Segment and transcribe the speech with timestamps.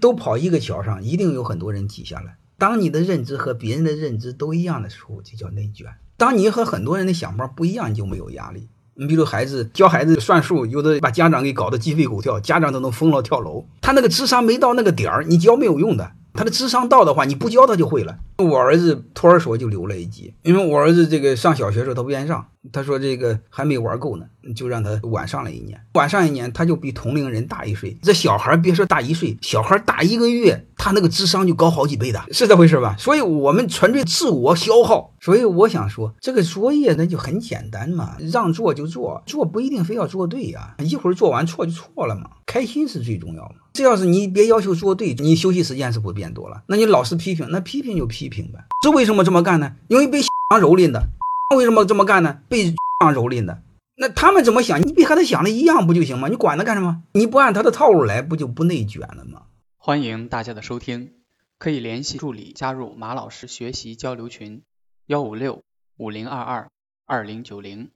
[0.00, 2.36] 都跑一个桥上，一定有很多人挤下来。
[2.56, 5.86] 当你的认知和别人的认知都一样的时候，就叫内卷。
[6.16, 8.68] 当你和很多人的想法不一样，你就没有压力。
[8.94, 13.64] 你比如孩子教孩子算数，有的把家长给搞得鸡飞狗跳，家长都能疯了跳楼。
[13.80, 16.12] 他那个智商没到那个点儿，你教没有用的。
[16.38, 18.16] 他的智商到的话，你不教他就会了。
[18.36, 25.80] 我儿子托儿所就留了一级，因为我儿子这个上小学时候他不愿意上，他说这个还没玩够呢，就让他晚上了一年。
[25.94, 27.98] 晚上一年他就比同龄人大一岁。
[28.04, 32.94] 这小孩别说大一岁，小孩大一个月，他那个智商就高好几倍的，是这回事吧？
[32.96, 35.12] 所以我们纯粹自我消耗。
[35.20, 43.56] 所以我想说，这个作业那就很简单嘛，让做就做，做不一定非要做对呀，一会儿做完错就错了嘛，开心是最重要的。
[43.74, 46.62] 这要是你别要求做对，你休息时间是不变多了？
[46.66, 48.64] 那你老是批评，那批评就批评呗。
[48.82, 49.76] 这为什么这么干呢？
[49.88, 51.10] 因为被强蹂躏的。
[51.54, 52.40] 为什么这么干呢？
[52.48, 53.62] 被蟆蹂躏的。
[53.98, 54.80] 那他们怎么想？
[54.80, 56.28] 你别和他想的一样不就行吗？
[56.28, 57.02] 你管他干什么？
[57.12, 59.42] 你不按他的套路来，不就不内卷了吗？
[59.76, 61.12] 欢迎大家的收听，
[61.58, 64.62] 可以联系助理加入马老师学习交流群：
[65.06, 65.62] 幺五六
[65.98, 66.70] 五零二二
[67.06, 67.90] 二零九零。